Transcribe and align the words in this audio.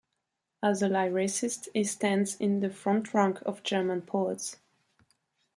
As 0.63 0.81
a 0.81 0.89
lyricist 0.89 1.67
he 1.75 1.83
stands 1.83 2.35
in 2.37 2.59
the 2.59 2.71
front 2.71 3.13
rank 3.13 3.39
of 3.45 3.61
German 3.61 4.01
poets. 4.01 4.57